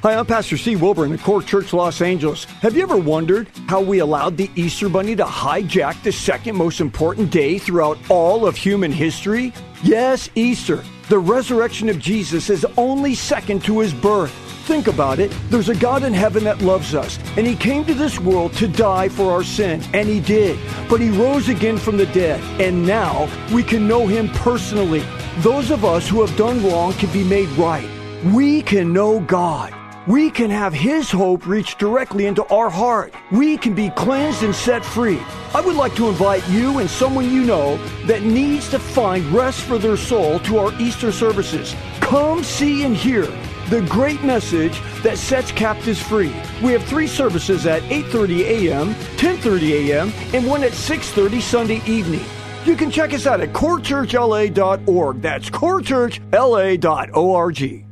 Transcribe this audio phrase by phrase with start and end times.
[0.00, 2.44] Hi, I'm Pastor Steve Wilbur in the Core Church Los Angeles.
[2.44, 6.80] Have you ever wondered how we allowed the Easter Bunny to hijack the second most
[6.80, 9.52] important day throughout all of human history?
[9.82, 10.84] Yes, Easter.
[11.08, 14.30] The resurrection of Jesus is only second to his birth.
[14.68, 15.36] Think about it.
[15.50, 18.68] There's a God in heaven that loves us, and he came to this world to
[18.68, 20.60] die for our sin, and he did.
[20.88, 25.02] But he rose again from the dead, and now we can know him personally.
[25.38, 27.90] Those of us who have done wrong can be made right.
[28.26, 29.74] We can know God
[30.08, 33.12] we can have His hope reach directly into our heart.
[33.30, 35.20] We can be cleansed and set free.
[35.52, 39.60] I would like to invite you and someone you know that needs to find rest
[39.60, 41.76] for their soul to our Easter services.
[42.00, 43.26] Come see and hear
[43.68, 46.34] the great message that sets captives free.
[46.62, 52.24] We have three services at 8:30 a.m., 10:30 a.m., and one at 6:30 Sunday evening.
[52.64, 55.22] You can check us out at corechurchla.org.
[55.22, 57.87] That's corechurchla.org.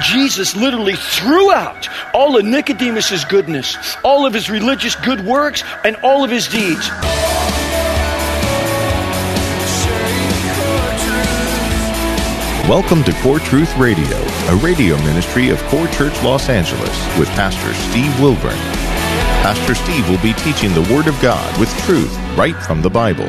[0.00, 5.94] Jesus literally threw out all of Nicodemus's goodness, all of his religious good works, and
[5.96, 6.88] all of his deeds.
[12.68, 14.16] Welcome to Core Truth Radio,
[14.48, 18.56] a radio ministry of Core Church Los Angeles with Pastor Steve Wilburn.
[19.42, 23.28] Pastor Steve will be teaching the Word of God with truth right from the Bible.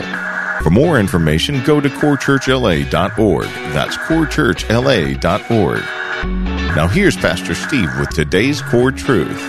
[0.64, 3.48] For more information, go to corechurchla.org.
[3.74, 6.05] That's corechurchla.org.
[6.24, 9.42] Now, here's Pastor Steve with today's core truth.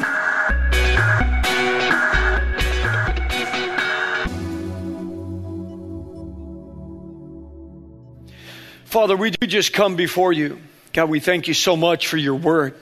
[8.84, 10.58] Father, we do just come before you.
[10.92, 12.74] God, we thank you so much for your word.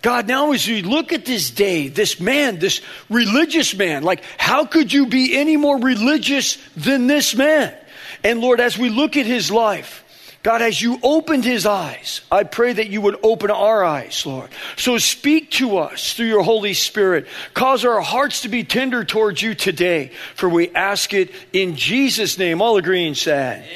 [0.00, 4.64] God, now as we look at this day, this man, this religious man, like, how
[4.64, 7.74] could you be any more religious than this man?
[8.24, 10.04] And Lord, as we look at his life,
[10.44, 14.50] God, as you opened his eyes, I pray that you would open our eyes, Lord.
[14.76, 17.26] So speak to us through your Holy Spirit.
[17.54, 22.38] Cause our hearts to be tender towards you today, for we ask it in Jesus'
[22.38, 22.62] name.
[22.62, 23.66] All agree and say,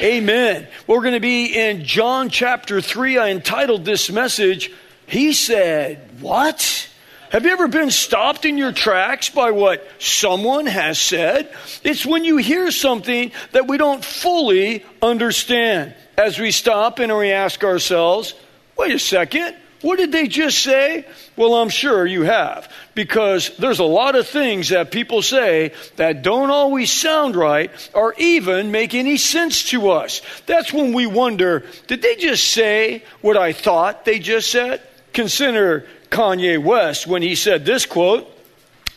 [0.00, 0.02] Amen.
[0.02, 0.68] Amen.
[0.88, 3.18] We're going to be in John chapter 3.
[3.18, 4.72] I entitled this message,
[5.06, 6.87] He Said, What?
[7.30, 11.54] Have you ever been stopped in your tracks by what someone has said?
[11.84, 17.30] It's when you hear something that we don't fully understand as we stop and we
[17.30, 18.32] ask ourselves,
[18.78, 21.04] wait a second, what did they just say?
[21.36, 26.22] Well, I'm sure you have, because there's a lot of things that people say that
[26.22, 30.22] don't always sound right or even make any sense to us.
[30.46, 34.80] That's when we wonder, did they just say what I thought they just said?
[35.12, 38.30] Consider Kanye West when he said this quote,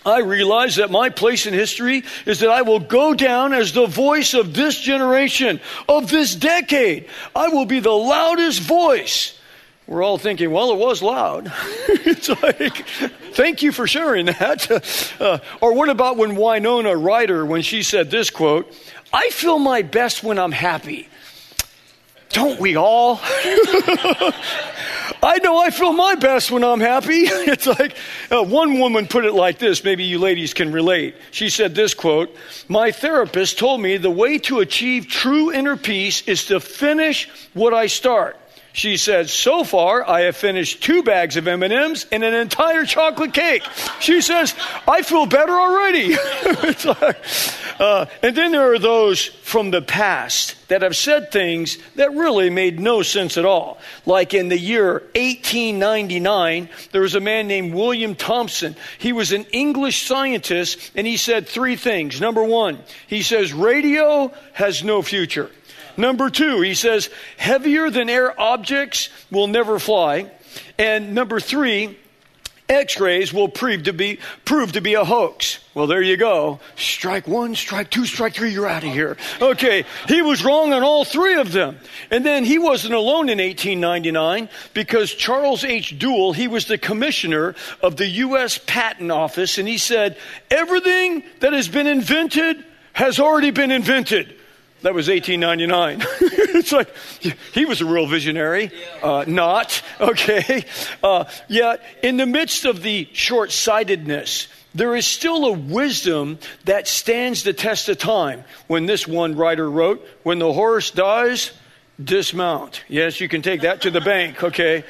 [0.05, 3.85] I realize that my place in history is that I will go down as the
[3.85, 7.07] voice of this generation, of this decade.
[7.35, 9.37] I will be the loudest voice.
[9.85, 11.51] We're all thinking, well, it was loud.
[11.87, 12.87] it's like,
[13.33, 15.11] thank you for sharing that.
[15.21, 18.73] Uh, or what about when Winona Ryder, when she said this quote,
[19.13, 21.07] I feel my best when I'm happy.
[22.31, 23.19] Don't we all?
[25.23, 27.07] I know I feel my best when I'm happy.
[27.25, 27.95] it's like
[28.31, 29.83] uh, one woman put it like this.
[29.83, 31.15] Maybe you ladies can relate.
[31.31, 32.35] She said this quote,
[32.67, 37.73] "My therapist told me the way to achieve true inner peace is to finish what
[37.73, 38.40] I start."
[38.73, 43.33] She said, "So far, I have finished two bags of M&Ms and an entire chocolate
[43.33, 43.63] cake."
[43.99, 44.55] She says,
[44.87, 46.15] "I feel better already."
[47.79, 52.49] uh, and then there are those from the past that have said things that really
[52.49, 53.77] made no sense at all.
[54.05, 58.77] Like in the year 1899, there was a man named William Thomson.
[58.97, 62.21] He was an English scientist, and he said three things.
[62.21, 65.51] Number one, he says radio has no future.
[65.97, 70.31] Number two, he says heavier than air objects will never fly.
[70.77, 71.97] And number three,
[72.71, 75.59] X-rays will prove to be prove to be a hoax.
[75.73, 76.59] Well, there you go.
[76.77, 79.17] Strike one, strike two, strike three, you're out of here.
[79.41, 81.77] Okay, he was wrong on all three of them.
[82.09, 85.99] And then he wasn't alone in 1899 because Charles H.
[85.99, 88.57] Duell, he was the commissioner of the U.S.
[88.65, 90.17] Patent Office, and he said,
[90.49, 94.35] everything that has been invented has already been invented.
[94.81, 96.01] That was 1899.
[96.55, 96.89] it's like
[97.53, 98.71] he was a real visionary.
[99.01, 100.65] Uh, not okay.
[101.03, 107.43] Uh, yet, in the midst of the short-sightedness, there is still a wisdom that stands
[107.43, 108.43] the test of time.
[108.67, 111.51] When this one writer wrote, "When the horse dies,
[112.03, 112.83] dismount.
[112.87, 114.83] Yes, you can take that to the bank, okay?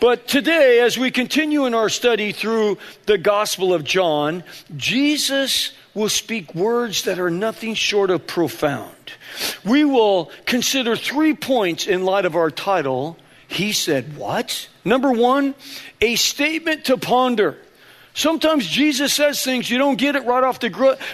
[0.00, 4.44] But today, as we continue in our study through the Gospel of John,
[4.76, 9.12] Jesus will speak words that are nothing short of profound.
[9.64, 13.16] We will consider three points in light of our title.
[13.48, 14.68] He said, What?
[14.84, 15.54] Number one,
[16.00, 17.58] a statement to ponder.
[18.14, 20.70] Sometimes Jesus says things you don't get it right off the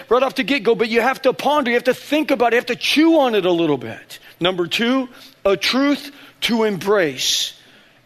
[0.09, 2.53] right off the get go, but you have to ponder, you have to think about
[2.53, 4.19] it, you have to chew on it a little bit.
[4.39, 5.09] Number two,
[5.45, 6.11] a truth
[6.41, 7.53] to embrace.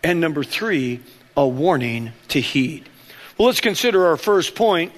[0.03, 0.99] And number three,
[1.37, 2.89] a warning to heed.
[3.37, 4.93] Well, let's consider our first point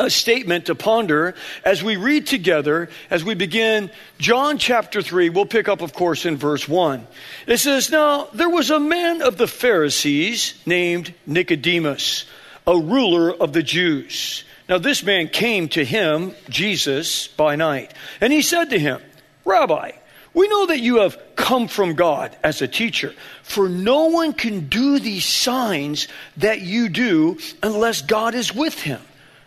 [0.00, 5.28] a statement to ponder as we read together as we begin John chapter 3.
[5.28, 7.06] We'll pick up, of course, in verse 1.
[7.46, 12.24] It says, Now there was a man of the Pharisees named Nicodemus,
[12.66, 14.44] a ruler of the Jews.
[14.70, 17.92] Now this man came to him, Jesus, by night,
[18.22, 19.02] and he said to him,
[19.44, 19.92] Rabbi,
[20.32, 23.12] we know that you have come from God as a teacher,
[23.42, 26.08] for no one can do these signs
[26.38, 29.00] that you do unless God is with him.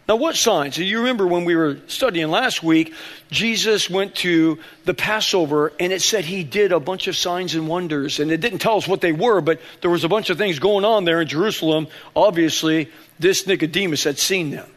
[0.07, 0.77] Now, what signs?
[0.77, 2.93] You remember when we were studying last week,
[3.31, 7.69] Jesus went to the Passover and it said he did a bunch of signs and
[7.69, 8.19] wonders.
[8.19, 10.59] And it didn't tell us what they were, but there was a bunch of things
[10.59, 11.87] going on there in Jerusalem.
[12.15, 14.69] Obviously, this Nicodemus had seen them.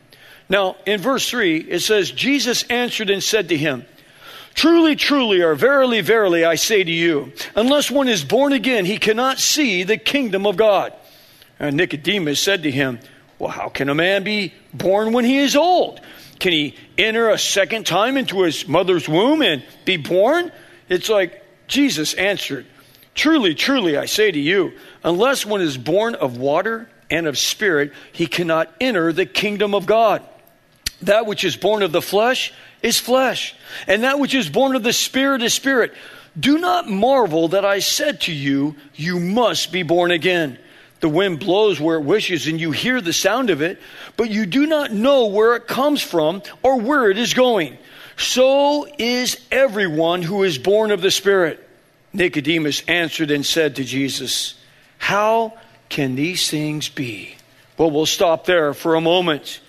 [0.49, 3.84] Now, in verse 3, it says, Jesus answered and said to him,
[4.55, 8.96] Truly, truly, or verily, verily, I say to you, unless one is born again, he
[8.96, 10.94] cannot see the kingdom of God.
[11.58, 13.00] And Nicodemus said to him,
[13.38, 16.00] Well, how can a man be born when he is old?
[16.38, 20.53] Can he enter a second time into his mother's womb and be born?
[20.88, 22.67] It's like Jesus answered,
[23.15, 24.73] Truly, truly, I say to you,
[25.03, 29.87] unless one is born of water and of spirit, he cannot enter the kingdom of
[29.87, 30.23] God.
[31.03, 32.53] That which is born of the flesh
[32.83, 33.55] is flesh,
[33.87, 35.94] and that which is born of the Spirit is spirit.
[36.38, 40.59] Do not marvel that I said to you, You must be born again.
[41.00, 43.78] The wind blows where it wishes, and you hear the sound of it,
[44.16, 47.76] but you do not know where it comes from or where it is going.
[48.16, 51.62] So is everyone who is born of the Spirit.
[52.14, 54.54] Nicodemus answered and said to Jesus,
[54.96, 55.52] How
[55.90, 57.37] can these things be?
[57.76, 59.60] Well, we'll stop there for a moment.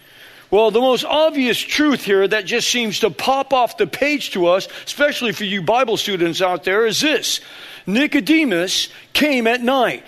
[0.49, 4.47] Well, the most obvious truth here that just seems to pop off the page to
[4.47, 7.41] us, especially for you Bible students out there, is this
[7.85, 10.05] Nicodemus came at night,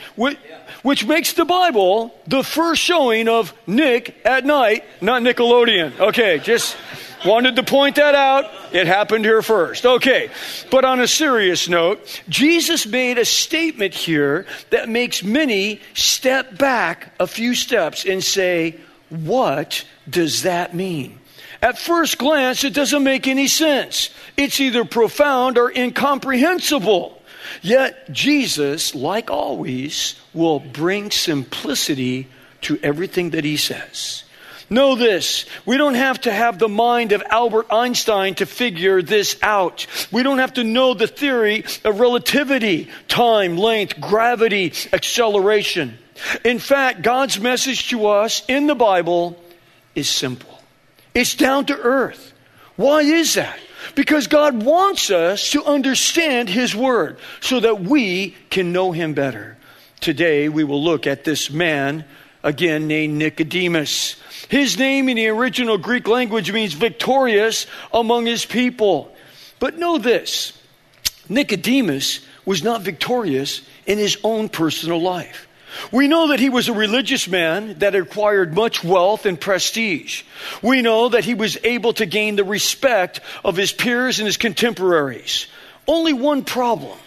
[0.83, 5.99] which, makes the Bible the first showing of Nick at Nite, not Nickelodeon.
[5.99, 6.77] Okay, just
[7.25, 8.45] wanted to point that out.
[8.71, 9.85] It happened here first.
[9.85, 10.29] Okay,
[10.71, 17.13] but on a serious note, Jesus made a statement here that makes many step back
[17.19, 18.79] a few steps and say,
[19.09, 21.19] What does that mean?
[21.61, 24.11] At first glance, it doesn't make any sense.
[24.37, 27.18] It's either profound or incomprehensible.
[27.61, 32.27] Yet, Jesus, like always, will bring simplicity
[32.61, 34.23] to everything that he says.
[34.69, 35.45] Know this.
[35.65, 39.87] We don't have to have the mind of Albert Einstein to figure this out.
[40.11, 45.97] We don't have to know the theory of relativity, time, length, gravity, acceleration.
[46.45, 49.41] In fact, God's message to us in the Bible
[49.95, 50.59] is simple.
[51.15, 52.33] It's down to earth.
[52.75, 53.59] Why is that?
[53.95, 59.57] Because God wants us to understand His Word so that we can know Him better.
[59.99, 62.05] Today we will look at this man,
[62.41, 64.15] again named Nicodemus.
[64.47, 69.13] His name in the original Greek language means victorious among his people.
[69.59, 70.53] But know this
[71.27, 75.48] Nicodemus was not victorious in his own personal life.
[75.91, 80.23] We know that he was a religious man that acquired much wealth and prestige.
[80.61, 84.37] We know that he was able to gain the respect of his peers and his
[84.37, 85.47] contemporaries.
[85.87, 86.97] Only one problem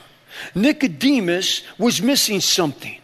[0.55, 2.99] Nicodemus was missing something.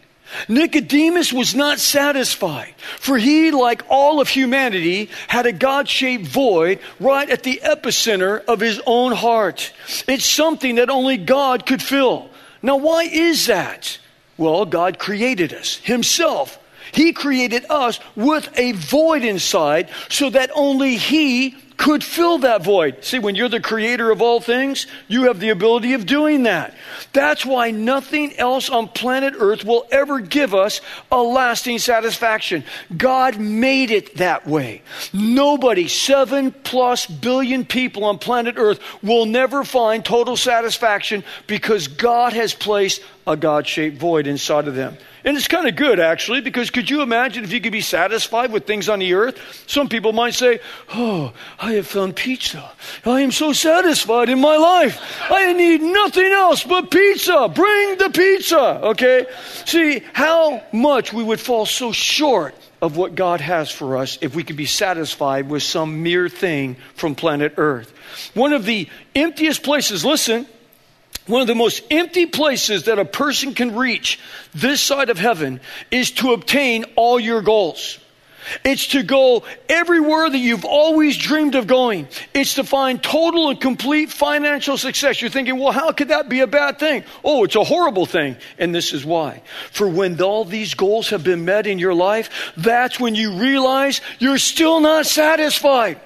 [0.46, 6.80] Nicodemus was not satisfied, for he, like all of humanity, had a God shaped void
[7.00, 9.72] right at the epicenter of his own heart.
[10.06, 12.30] It's something that only God could fill.
[12.60, 13.98] Now, why is that?
[14.38, 16.58] Well, God created us Himself
[16.92, 23.04] He created us with a void inside so that only He could fill that void.
[23.04, 26.74] See, when you're the creator of all things, you have the ability of doing that.
[27.12, 30.80] That's why nothing else on planet Earth will ever give us
[31.10, 32.64] a lasting satisfaction.
[32.94, 34.82] God made it that way.
[35.12, 42.32] Nobody, seven plus billion people on planet Earth, will never find total satisfaction because God
[42.32, 44.96] has placed a God shaped void inside of them.
[45.22, 48.50] And it's kind of good, actually, because could you imagine if you could be satisfied
[48.50, 49.38] with things on the earth?
[49.66, 50.60] Some people might say,
[50.94, 52.72] Oh, I have found pizza.
[53.04, 54.98] I am so satisfied in my life.
[55.30, 57.50] I need nothing else but pizza.
[57.54, 58.58] Bring the pizza.
[58.58, 59.26] Okay?
[59.66, 64.34] See how much we would fall so short of what God has for us if
[64.34, 67.92] we could be satisfied with some mere thing from planet Earth.
[68.34, 70.46] One of the emptiest places, listen,
[71.26, 74.18] one of the most empty places that a person can reach
[74.54, 75.60] this side of heaven
[75.90, 77.98] is to obtain all your goals.
[78.64, 82.08] It's to go everywhere that you've always dreamed of going.
[82.32, 85.20] It's to find total and complete financial success.
[85.20, 87.04] You're thinking, well, how could that be a bad thing?
[87.22, 88.36] Oh, it's a horrible thing.
[88.58, 89.42] And this is why.
[89.70, 94.00] For when all these goals have been met in your life, that's when you realize
[94.18, 96.00] you're still not satisfied.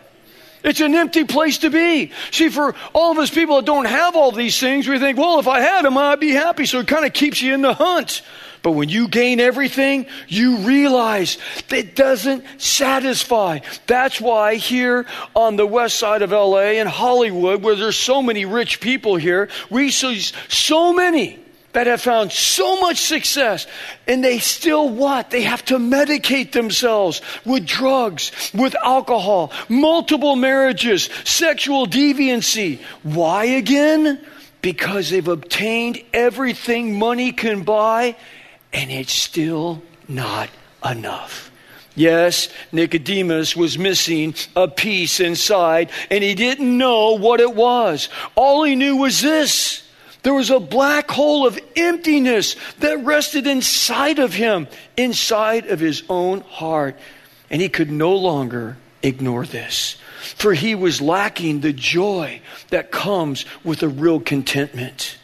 [0.64, 2.12] It's an empty place to be.
[2.31, 5.38] See, for all of us people that don't have all these things, we think, well,
[5.40, 6.66] if I had them, I'd be happy.
[6.66, 8.23] So it kind of keeps you in the hunt.
[8.62, 11.37] But when you gain everything, you realize
[11.69, 13.59] it doesn't satisfy.
[13.88, 18.45] That's why here on the west side of LA in Hollywood, where there's so many
[18.45, 21.42] rich people here, we see so many
[21.73, 23.67] that have found so much success
[24.07, 25.31] and they still what?
[25.31, 32.81] They have to medicate themselves with drugs, with alcohol, multiple marriages, sexual deviancy.
[33.02, 34.25] Why again?
[34.61, 38.17] Because they've obtained everything money can buy
[38.73, 40.49] and it's still not
[40.85, 41.50] enough.
[41.95, 48.09] Yes, Nicodemus was missing a piece inside and he didn't know what it was.
[48.35, 49.82] All he knew was this
[50.23, 56.05] there was a black hole of emptiness that rested inside of him, inside of his
[56.09, 56.97] own heart.
[57.50, 59.97] And he could no longer ignore this.
[60.37, 65.19] For he was lacking the joy that comes with a real contentment.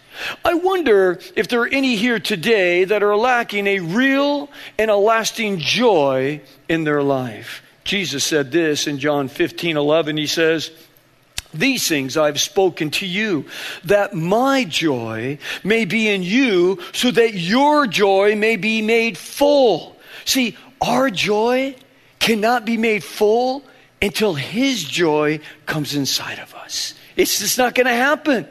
[0.45, 4.97] I wonder if there are any here today that are lacking a real and a
[4.97, 7.63] lasting joy in their life.
[7.85, 10.17] Jesus said this in John 15 11.
[10.17, 10.71] He says,
[11.55, 13.47] these things I've spoken to you,
[13.85, 19.97] that my joy may be in you, so that your joy may be made full.
[20.25, 21.77] See, our joy
[22.19, 23.65] cannot be made full
[24.01, 26.95] until His joy comes inside of us.
[27.17, 28.47] It's just not going to happen.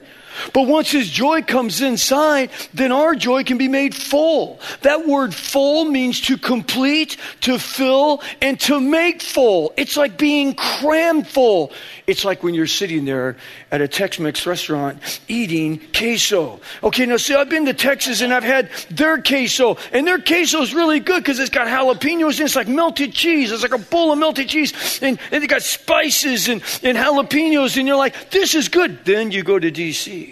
[0.53, 4.59] But once His joy comes inside, then our joy can be made full.
[4.81, 9.73] That word full means to complete, to fill, and to make full.
[9.77, 11.71] It's like being crammed full.
[12.05, 13.37] It's like when you're sitting there
[13.71, 16.59] at a Tex Mex restaurant eating queso.
[16.83, 20.61] Okay, now see, I've been to Texas and I've had their queso, and their queso
[20.61, 23.51] is really good because it's got jalapenos and it's like melted cheese.
[23.51, 27.77] It's like a bowl of melted cheese, and, and they got spices and, and jalapenos,
[27.77, 29.03] and you're like, this is good.
[29.05, 30.26] Then you go to D.C.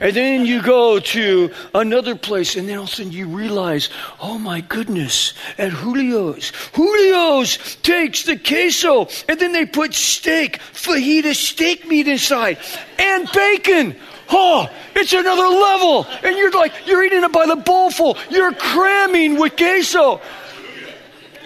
[0.00, 3.88] And then you go to another place, and then all of a sudden you realize,
[4.20, 11.34] oh my goodness, at Julio's, Julio's takes the queso, and then they put steak, fajita
[11.34, 12.58] steak meat inside,
[12.98, 13.96] and bacon.
[14.30, 16.06] Oh, it's another level.
[16.22, 18.16] And you're like, you're eating it by the bowlful.
[18.30, 20.20] You're cramming with queso.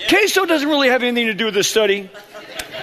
[0.08, 2.08] Queso doesn't really have anything to do with the study.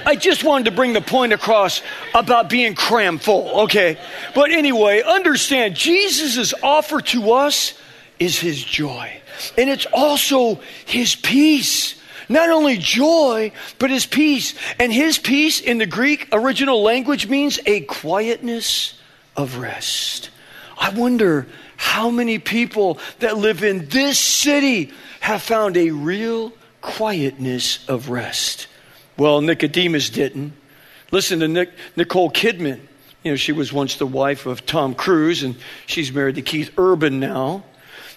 [0.06, 1.82] I just wanted to bring the point across
[2.14, 3.98] about being crammed full, okay?
[4.36, 7.74] But anyway, understand Jesus' offer to us
[8.20, 9.12] is his joy.
[9.58, 12.00] And it's also his peace.
[12.30, 14.56] Not only joy, but his peace.
[14.80, 19.00] And his peace in the Greek original language means a quietness
[19.36, 20.30] of rest.
[20.78, 27.88] I wonder how many people that live in this city have found a real quietness
[27.88, 28.68] of rest.
[29.18, 30.54] Well, Nicodemus didn't.
[31.12, 32.80] Listen to Nick, Nicole Kidman.
[33.24, 35.56] You know, she was once the wife of Tom Cruise, and
[35.86, 37.64] she's married to Keith Urban now.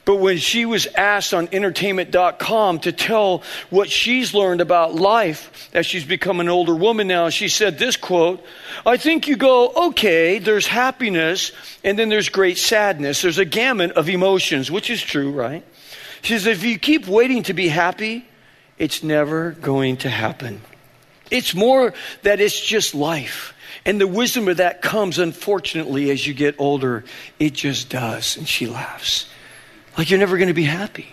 [0.06, 5.84] But when she was asked on entertainment.com to tell what she's learned about life as
[5.84, 8.42] she's become an older woman now, she said this quote
[8.86, 11.50] I think you go, okay, there's happiness,
[11.82, 13.20] and then there's great sadness.
[13.20, 15.64] There's a gamut of emotions, which is true, right?
[16.22, 18.26] She says, if you keep waiting to be happy,
[18.78, 20.60] it's never going to happen.
[21.30, 23.54] It's more that it's just life.
[23.84, 27.04] And the wisdom of that comes, unfortunately, as you get older.
[27.38, 28.36] It just does.
[28.36, 29.28] And she laughs.
[29.96, 31.08] Like you're never going to be happy.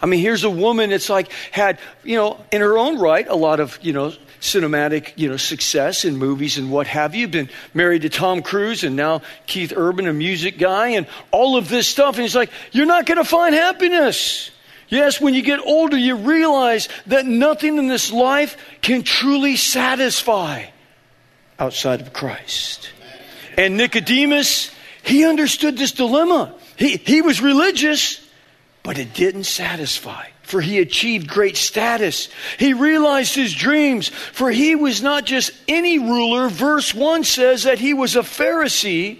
[0.00, 3.34] I mean, here's a woman that's like had, you know, in her own right, a
[3.34, 7.26] lot of, you know, cinematic, you know, success in movies and what have you.
[7.26, 11.68] Been married to Tom Cruise and now Keith Urban, a music guy, and all of
[11.68, 12.14] this stuff.
[12.14, 14.50] And he's like, you're not going to find happiness.
[14.88, 20.64] Yes, when you get older, you realize that nothing in this life can truly satisfy
[21.58, 22.90] outside of Christ.
[23.56, 24.70] And Nicodemus,
[25.02, 26.54] he understood this dilemma.
[26.76, 28.26] He, he was religious,
[28.82, 32.30] but it didn't satisfy for he achieved great status.
[32.58, 36.48] He realized his dreams, for he was not just any ruler.
[36.48, 39.18] Verse 1 says that he was a Pharisee.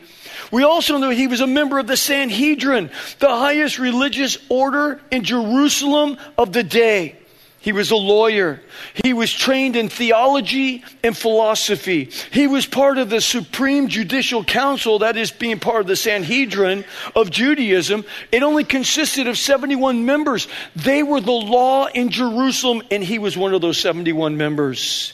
[0.50, 5.24] We also know he was a member of the Sanhedrin, the highest religious order in
[5.24, 7.16] Jerusalem of the day.
[7.60, 8.62] He was a lawyer.
[9.04, 12.10] He was trained in theology and philosophy.
[12.30, 16.84] He was part of the Supreme Judicial Council, that is, being part of the Sanhedrin
[17.16, 18.04] of Judaism.
[18.30, 20.46] It only consisted of 71 members.
[20.76, 25.12] They were the law in Jerusalem, and he was one of those 71 members.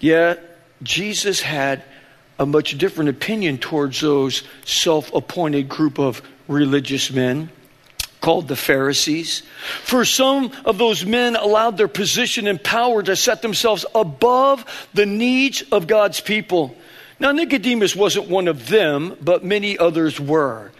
[0.00, 0.42] Yet,
[0.82, 1.84] Jesus had
[2.38, 7.50] a much different opinion towards those self appointed group of religious men
[8.20, 9.42] called the Pharisees.
[9.84, 14.64] For some of those men allowed their position and power to set themselves above
[14.94, 16.76] the needs of God's people.
[17.20, 20.70] Now, Nicodemus wasn't one of them, but many others were.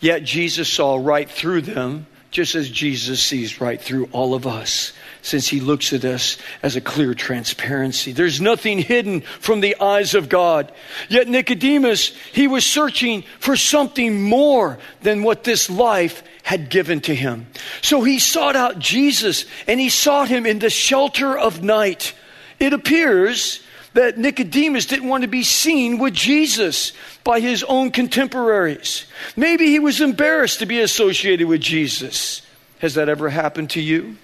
[0.00, 4.92] Yet Jesus saw right through them, just as Jesus sees right through all of us
[5.22, 8.10] since he looks at us as a clear transparency.
[8.10, 10.72] There's nothing hidden from the eyes of God.
[11.08, 17.14] Yet Nicodemus, he was searching for something more than what this life had given to
[17.14, 17.46] him.
[17.82, 22.14] So he sought out Jesus and he sought him in the shelter of night.
[22.58, 23.60] It appears
[23.94, 29.06] that Nicodemus didn't want to be seen with Jesus by his own contemporaries.
[29.36, 32.42] Maybe he was embarrassed to be associated with Jesus.
[32.80, 34.16] Has that ever happened to you?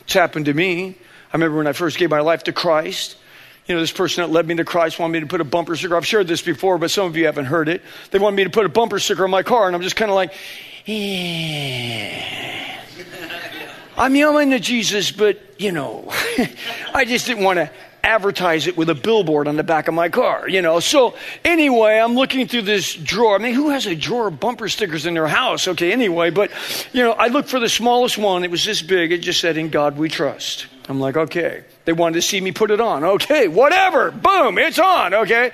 [0.00, 0.98] It's happened to me.
[1.32, 3.16] I remember when I first gave my life to Christ.
[3.66, 5.74] You know, this person that led me to Christ wanted me to put a bumper
[5.74, 5.96] sticker.
[5.96, 7.82] I've shared this before, but some of you haven't heard it.
[8.10, 10.10] They wanted me to put a bumper sticker on my car, and I'm just kind
[10.10, 10.34] of like,
[10.86, 12.76] eh.
[13.96, 16.08] I'm yelling to Jesus, but, you know,
[16.94, 17.70] I just didn't want to
[18.04, 20.80] advertise it with a billboard on the back of my car, you know.
[20.80, 23.36] So anyway, I'm looking through this drawer.
[23.36, 25.66] I mean, who has a drawer of bumper stickers in their house?
[25.66, 26.50] Okay, anyway, but
[26.92, 28.44] you know, I looked for the smallest one.
[28.44, 29.12] It was this big.
[29.12, 31.64] It just said, "In God We Trust." I'm like, okay.
[31.86, 33.04] They wanted to see me put it on.
[33.04, 34.10] Okay, whatever.
[34.10, 35.14] Boom, it's on.
[35.14, 35.52] Okay.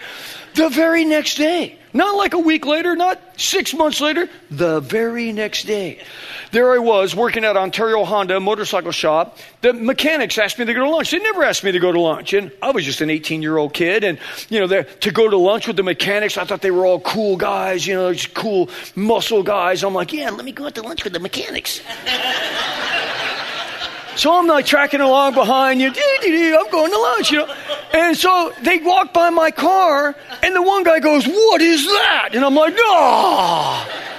[0.55, 5.33] The very next day, not like a week later, not six months later, the very
[5.33, 6.01] next day.
[6.53, 9.39] There I was working at Ontario Honda motorcycle shop.
[9.61, 11.13] The mechanics asked me to go to lunch.
[11.13, 12.33] They never asked me to go to lunch.
[12.33, 14.03] And I was just an 18 year old kid.
[14.03, 16.99] And, you know, to go to lunch with the mechanics, I thought they were all
[17.01, 19.85] cool guys, you know, just cool muscle guys.
[19.85, 21.83] I'm like, yeah, let me go out to lunch with the mechanics.
[24.17, 25.89] So I'm like tracking along behind you.
[25.89, 27.55] I'm going to lunch, you know.
[27.95, 32.31] And so they walk by my car, and the one guy goes, What is that?
[32.35, 33.87] And I'm like, Ah.
[33.89, 34.10] Oh.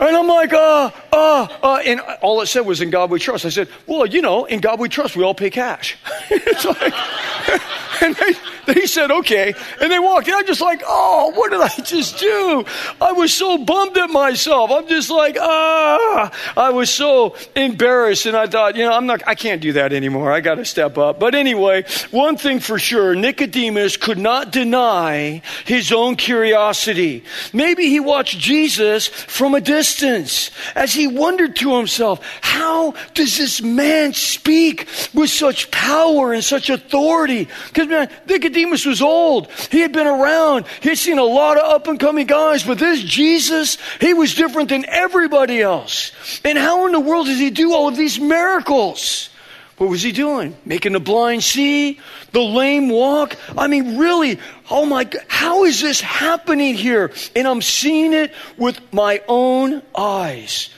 [0.00, 3.44] And I'm like, uh, uh, uh, and all it said was, in God we trust.
[3.44, 5.96] I said, well, you know, in God we trust, we all pay cash.
[6.30, 6.92] it's like,
[8.02, 8.32] and they,
[8.68, 9.54] they said, okay.
[9.80, 10.28] And they walked.
[10.28, 12.64] And I'm just like, oh, what did I just do?
[13.00, 14.70] I was so bummed at myself.
[14.70, 16.30] I'm just like, ah.
[16.56, 18.26] I was so embarrassed.
[18.26, 20.30] And I thought, you know, I'm not, I can't do that anymore.
[20.30, 21.18] I got to step up.
[21.18, 27.24] But anyway, one thing for sure, Nicodemus could not deny his own curiosity.
[27.52, 33.62] Maybe he watched Jesus from a distance as he wondered to himself, how does this
[33.62, 37.48] man speak with such power and such authority?
[37.68, 39.50] Because man, Nicodemus Nicodemus was old.
[39.70, 40.66] He had been around.
[40.80, 44.34] He had seen a lot of up and coming guys, but this Jesus, he was
[44.34, 46.12] different than everybody else.
[46.44, 49.30] And how in the world did he do all of these miracles?
[49.76, 50.56] What was he doing?
[50.64, 52.00] Making the blind see,
[52.32, 53.36] the lame walk?
[53.56, 54.40] I mean, really,
[54.70, 57.12] oh my God, how is this happening here?
[57.36, 60.70] And I'm seeing it with my own eyes.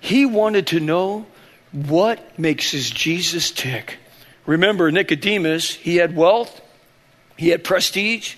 [0.00, 1.26] He wanted to know
[1.70, 3.98] what makes his Jesus tick.
[4.44, 6.60] Remember, Nicodemus, he had wealth,
[7.42, 8.36] he had prestige.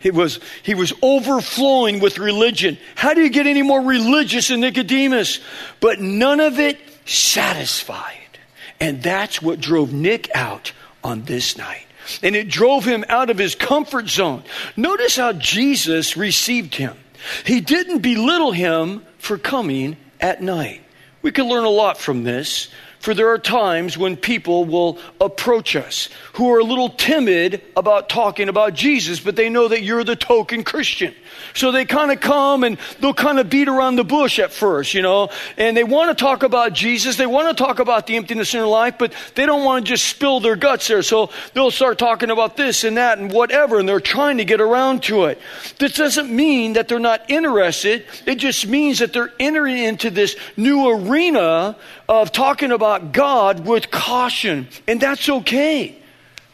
[0.00, 2.78] He was, he was overflowing with religion.
[2.94, 5.40] How do you get any more religious than Nicodemus?
[5.80, 8.38] But none of it satisfied.
[8.80, 10.72] And that's what drove Nick out
[11.04, 11.86] on this night.
[12.22, 14.42] And it drove him out of his comfort zone.
[14.76, 16.96] Notice how Jesus received him.
[17.44, 20.82] He didn't belittle him for coming at night.
[21.20, 22.68] We can learn a lot from this.
[23.06, 28.08] For there are times when people will approach us who are a little timid about
[28.08, 31.14] talking about Jesus, but they know that you're the token Christian.
[31.54, 34.92] So they kind of come and they'll kind of beat around the bush at first,
[34.92, 37.14] you know, and they want to talk about Jesus.
[37.14, 39.88] They want to talk about the emptiness in their life, but they don't want to
[39.88, 41.02] just spill their guts there.
[41.02, 44.60] So they'll start talking about this and that and whatever, and they're trying to get
[44.60, 45.40] around to it.
[45.78, 48.04] This doesn't mean that they're not interested.
[48.26, 51.76] It just means that they're entering into this new arena
[52.08, 54.68] of talking about God with caution.
[54.86, 55.98] And that's okay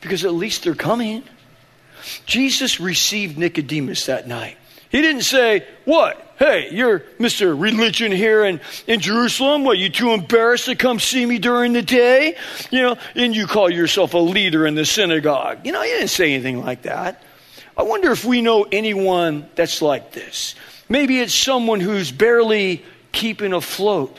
[0.01, 1.23] because at least they're coming.
[2.27, 4.57] Jesus received Nicodemus that night.
[4.91, 6.29] He didn't say, What?
[6.39, 7.59] Hey, you're Mr.
[7.59, 9.63] Religion here in, in Jerusalem.
[9.65, 12.37] What, you too embarrassed to come see me during the day?
[12.71, 15.65] You know, and you call yourself a leader in the synagogue.
[15.65, 17.23] You know, he didn't say anything like that.
[17.77, 20.57] I wonder if we know anyone that's like this.
[20.89, 24.19] Maybe it's someone who's barely keeping afloat.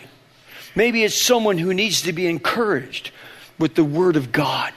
[0.75, 3.11] Maybe it's someone who needs to be encouraged
[3.59, 4.73] with the Word of God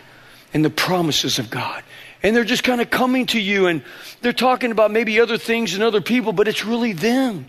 [0.52, 1.82] and the promises of God.
[2.22, 3.82] And they're just kind of coming to you and
[4.20, 7.46] they're talking about maybe other things and other people, but it's really them.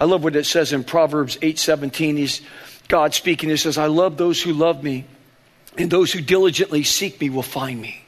[0.00, 2.16] I love what it says in Proverbs 8:17.
[2.16, 2.40] He's
[2.88, 3.50] God speaking.
[3.50, 5.04] He says, "I love those who love me,
[5.76, 8.04] and those who diligently seek me will find me."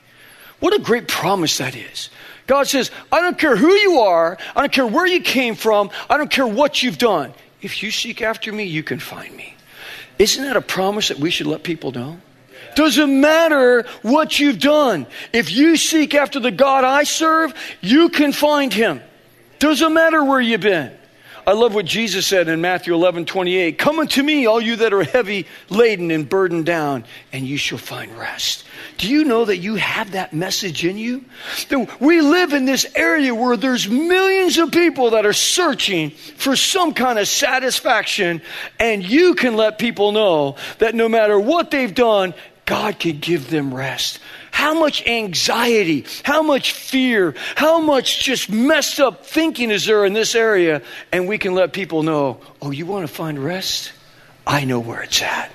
[0.60, 2.10] What a great promise that is.
[2.46, 5.90] God says, I don't care who you are, I don't care where you came from,
[6.08, 7.32] I don't care what you've done.
[7.62, 9.54] If you seek after me, you can find me.
[10.20, 12.20] Isn't that a promise that we should let people know?
[12.76, 15.06] Doesn't matter what you've done.
[15.33, 19.00] If you seek after the God I serve, you can find him.
[19.61, 20.92] Doesn't matter where you've been.
[21.46, 23.79] I love what Jesus said in Matthew 11, 28.
[23.79, 27.79] Come unto me, all you that are heavy laden and burdened down, and you shall
[27.79, 28.64] find rest.
[28.98, 31.24] Do you know that you have that message in you?
[31.68, 36.57] That we live in this area where there's millions of people that are searching for
[36.57, 38.42] some kind of satisfaction,
[38.79, 42.35] and you can let people know that no matter what they've done,
[42.66, 44.20] God can give them rest.
[44.50, 50.12] How much anxiety, how much fear, how much just messed up thinking is there in
[50.12, 50.82] this area?
[51.12, 53.92] And we can let people know, oh, you want to find rest?
[54.46, 55.50] I know where it's at.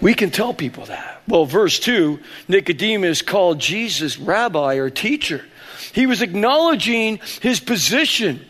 [0.00, 1.22] We can tell people that.
[1.26, 5.44] Well, verse 2 Nicodemus called Jesus rabbi or teacher.
[5.92, 8.44] He was acknowledging his position.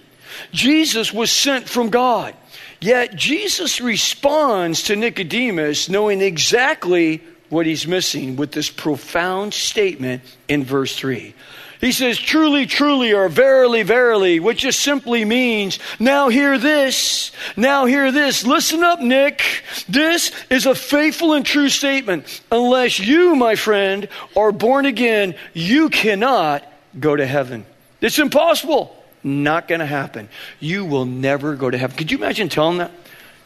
[0.52, 2.34] Jesus was sent from God.
[2.80, 10.64] Yet Jesus responds to Nicodemus knowing exactly what he's missing with this profound statement in
[10.64, 11.35] verse 3.
[11.80, 17.85] He says, truly, truly, or verily, verily, which just simply means, now hear this, now
[17.85, 18.46] hear this.
[18.46, 19.42] Listen up, Nick.
[19.88, 22.40] This is a faithful and true statement.
[22.50, 26.64] Unless you, my friend, are born again, you cannot
[26.98, 27.66] go to heaven.
[28.00, 28.96] It's impossible.
[29.22, 30.28] Not going to happen.
[30.61, 31.96] You will never go to heaven.
[31.96, 32.92] Could you imagine telling that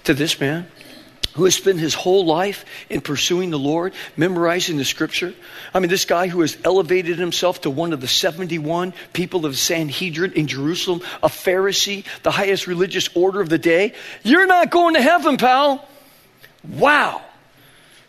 [0.05, 0.69] to this man?
[1.41, 5.33] Who has spent his whole life in pursuing the Lord, memorizing the scripture.
[5.73, 9.57] I mean, this guy who has elevated himself to one of the 71 people of
[9.57, 13.95] Sanhedrin in Jerusalem, a Pharisee, the highest religious order of the day.
[14.23, 15.89] You're not going to heaven, pal.
[16.63, 17.23] Wow.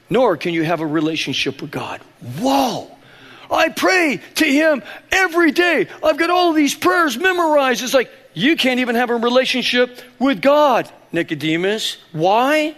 [0.09, 2.01] Nor can you have a relationship with God.
[2.37, 2.93] Whoa.
[3.49, 5.87] I pray to Him every day.
[6.03, 7.81] I've got all these prayers memorized.
[7.81, 11.95] It's like, you can't even have a relationship with God, Nicodemus.
[12.11, 12.75] Why?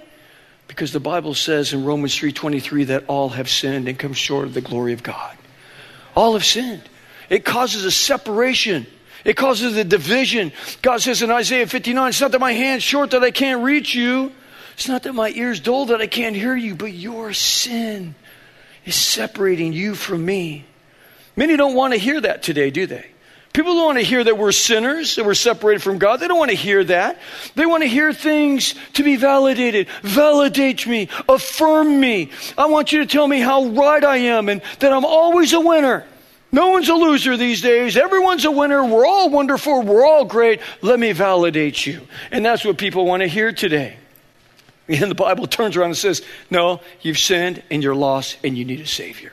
[0.73, 4.55] Because the Bible says in Romans 3:23 that all have sinned and come short of
[4.55, 5.37] the glory of God.
[6.15, 6.81] All have sinned.
[7.29, 8.87] It causes a separation.
[9.23, 10.51] It causes a division.
[10.81, 13.93] God says in Isaiah 59, it's not that my hand's short that I can't reach
[13.93, 14.31] you.
[14.73, 18.15] It's not that my ear's dull that I can't hear you, but your sin
[18.83, 20.65] is separating you from me.
[21.35, 23.11] Many don't want to hear that today, do they?
[23.53, 26.19] People don't want to hear that we're sinners, that we're separated from God.
[26.19, 27.19] They don't want to hear that.
[27.53, 29.87] They want to hear things to be validated.
[30.01, 31.07] Validate me.
[31.29, 32.31] Affirm me.
[32.57, 35.59] I want you to tell me how right I am and that I'm always a
[35.59, 36.03] winner.
[36.51, 37.95] No one's a loser these days.
[37.95, 38.83] Everyone's a winner.
[38.83, 39.83] We're all wonderful.
[39.83, 40.59] We're all great.
[40.81, 42.07] Let me validate you.
[42.31, 43.97] And that's what people want to hear today.
[44.87, 48.65] And the Bible turns around and says, No, you've sinned and you're lost and you
[48.65, 49.31] need a Savior.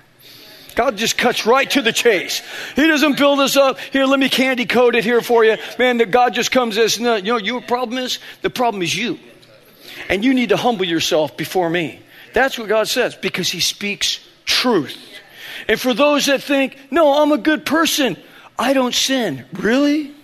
[0.74, 2.42] God just cuts right to the chase.
[2.76, 3.78] He doesn't build us up.
[3.78, 5.56] Here, let me candy coat it here for you.
[5.78, 8.18] Man, that God just comes as, no, you know, your problem is?
[8.42, 9.18] The problem is you.
[10.08, 12.00] And you need to humble yourself before me.
[12.32, 14.96] That's what God says because He speaks truth.
[15.68, 18.16] And for those that think, no, I'm a good person,
[18.58, 19.44] I don't sin.
[19.52, 20.14] Really?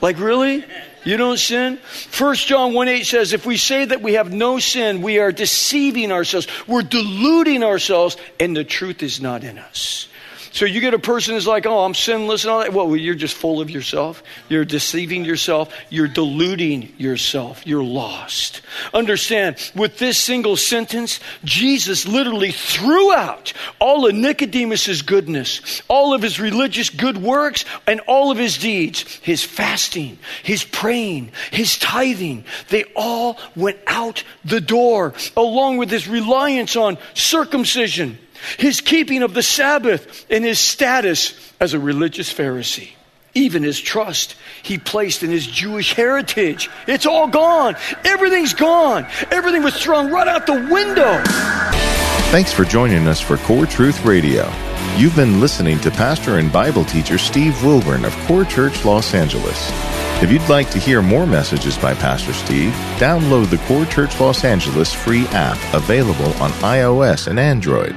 [0.00, 0.64] Like, really?
[1.04, 1.78] You don't sin?
[2.18, 5.32] 1 John 1 8 says, if we say that we have no sin, we are
[5.32, 6.46] deceiving ourselves.
[6.66, 10.08] We're deluding ourselves, and the truth is not in us.
[10.52, 12.72] So you get a person who's like, oh, I'm sinless and all that.
[12.72, 14.22] Well, you're just full of yourself.
[14.48, 15.72] You're deceiving yourself.
[15.90, 17.66] You're deluding yourself.
[17.66, 18.60] You're lost.
[18.92, 26.22] Understand, with this single sentence, Jesus literally threw out all of Nicodemus's goodness, all of
[26.22, 29.02] his religious good works, and all of his deeds.
[29.22, 36.08] His fasting, his praying, his tithing, they all went out the door, along with his
[36.08, 38.18] reliance on circumcision
[38.58, 42.90] his keeping of the Sabbath, and his status as a religious Pharisee.
[43.34, 46.68] Even his trust he placed in his Jewish heritage.
[46.86, 47.76] It's all gone.
[48.04, 49.06] Everything's gone.
[49.30, 51.22] Everything was thrown right out the window.
[52.30, 54.50] Thanks for joining us for Core Truth Radio.
[54.96, 59.70] You've been listening to pastor and Bible teacher Steve Wilburn of Core Church Los Angeles.
[60.22, 64.44] If you'd like to hear more messages by Pastor Steve, download the Core Church Los
[64.44, 67.94] Angeles free app available on iOS and Android.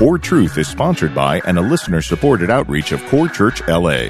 [0.00, 4.08] Core Truth is sponsored by and a listener supported outreach of Core Church LA.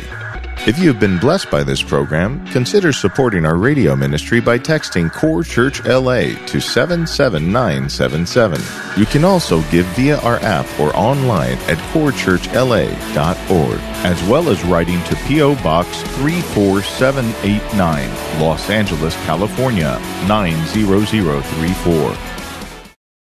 [0.64, 5.12] If you have been blessed by this program, consider supporting our radio ministry by texting
[5.12, 8.60] Core Church LA to 77977.
[8.96, 15.02] You can also give via our app or online at corechurchla.org, as well as writing
[15.02, 15.56] to P.O.
[15.56, 19.98] Box 34789, Los Angeles, California
[20.28, 22.39] 90034.